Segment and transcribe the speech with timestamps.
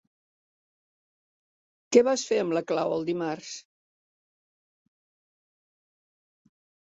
[1.97, 3.51] Què vas fer amb la clau el dimarts?